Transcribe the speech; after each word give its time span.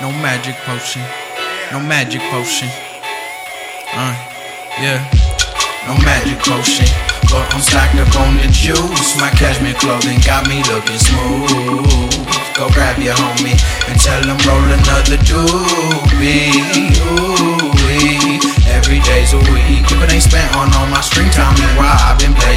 No 0.00 0.12
magic 0.22 0.54
potion. 0.62 1.02
No 1.72 1.80
magic 1.80 2.22
potion. 2.30 2.68
Uh, 3.90 4.14
yeah. 4.78 5.02
No 5.90 5.98
magic 6.06 6.38
potion. 6.38 6.86
But 7.26 7.42
I'm 7.50 7.60
stocked 7.60 7.98
up 7.98 8.14
on 8.14 8.38
the 8.38 8.46
juice. 8.54 9.18
My 9.18 9.30
cashmere 9.34 9.74
clothing 9.74 10.22
got 10.22 10.46
me 10.46 10.62
looking 10.70 11.02
smooth. 11.02 12.14
Go 12.54 12.70
grab 12.70 12.98
your 13.02 13.14
homie 13.14 13.58
and 13.90 13.98
tell 13.98 14.22
him 14.22 14.38
roll 14.46 14.62
another 14.70 15.18
doobie. 15.26 16.54
Ooh-wee. 17.18 18.38
Every 18.70 19.00
day's 19.02 19.34
a 19.34 19.42
week. 19.50 19.82
If 19.82 19.98
it 19.98 20.12
ain't 20.14 20.22
spent 20.22 20.54
on 20.54 20.72
all 20.74 20.86
my 20.86 21.00
stream 21.00 21.30
time, 21.30 21.58
And 21.58 21.76
why 21.76 21.90
I've 21.90 22.18
been 22.18 22.32
blazing 22.32 22.47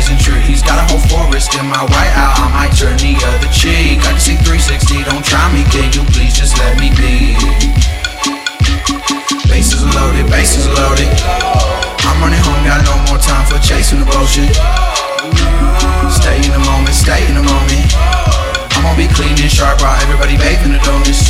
everybody 19.61 20.37
bathing 20.37 20.73
the 20.73 20.81
donuts. 20.81 21.29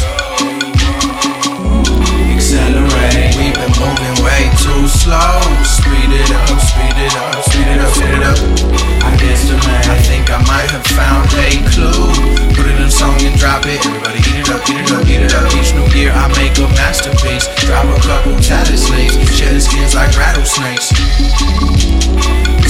Accelerate, 2.31 3.35
we've 3.35 3.55
been 3.55 3.73
moving 3.75 4.15
way 4.23 4.47
too 4.55 4.87
slow. 4.87 5.35
Speed 5.67 6.15
it 6.15 6.31
up, 6.31 6.55
speed 6.63 6.95
it 6.95 7.15
up, 7.19 7.43
speed 7.43 7.67
it 7.67 7.81
up, 7.83 7.91
speed 7.91 8.15
it 8.15 8.23
up. 8.23 8.39
I 9.03 9.11
guess 9.19 9.51
the 9.51 9.59
man, 9.67 9.83
I 9.83 9.99
think 10.07 10.31
I 10.31 10.39
might 10.47 10.71
have 10.71 10.85
found 10.95 11.27
a 11.35 11.59
clue. 11.75 12.07
Put 12.55 12.71
it 12.71 12.79
in 12.79 12.87
a 12.87 12.91
song 12.91 13.19
and 13.19 13.35
drop 13.35 13.65
it. 13.65 13.83
Everybody 13.83 14.19
eat 14.23 14.47
it 14.47 14.49
up, 14.49 14.63
eat 14.69 14.79
it 14.79 14.91
up, 14.91 15.03
eat 15.07 15.21
it 15.27 15.33
up. 15.35 15.51
Each 15.51 15.75
new 15.75 15.87
year 15.91 16.11
I 16.15 16.31
make 16.39 16.55
a 16.55 16.67
masterpiece. 16.79 17.51
Drop 17.67 17.83
a 17.83 17.99
couple 17.99 18.39
tatted 18.39 18.79
sleeves, 18.79 19.19
shedding 19.35 19.59
skins 19.59 19.93
like 19.93 20.15
rattlesnakes. 20.15 20.87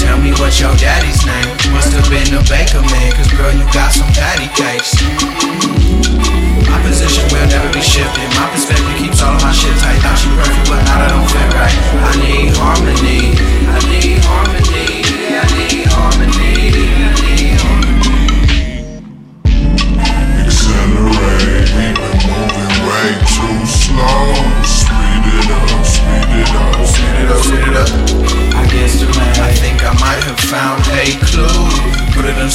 Tell 0.02 0.18
me 0.18 0.34
what's 0.42 0.60
your 0.60 0.74
daddy's 0.82 1.22
name? 1.26 1.54
Must 1.70 1.94
have 1.94 2.10
been 2.10 2.34
a 2.34 2.42
baker 2.50 2.82
man, 2.82 3.14
cause 3.14 3.30
girl, 3.38 3.54
you 3.54 3.66
got 3.70 3.94
some 3.94 4.10
patty 4.18 4.50
cakes. 4.58 4.98
Will 7.82 8.31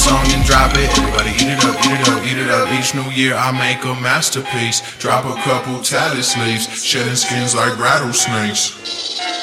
song 0.07 0.25
and 0.31 0.43
drop 0.45 0.71
it. 0.75 0.87
Everybody 0.97 1.31
eat 1.35 1.51
it 1.51 1.63
up, 1.67 1.75
eat 1.83 1.99
it 1.99 2.07
up, 2.07 2.23
eat 2.23 2.39
it 2.39 2.49
up. 2.49 2.65
Each 2.71 2.95
new 2.95 3.09
year 3.11 3.35
I 3.35 3.51
make 3.51 3.83
a 3.83 3.93
masterpiece. 3.99 4.79
Drop 4.99 5.25
a 5.25 5.35
couple 5.41 5.81
tatted 5.83 6.23
sleeves, 6.23 6.65
shedding 6.83 7.15
skins 7.15 7.55
like 7.55 7.77
rattlesnakes. 7.77 9.36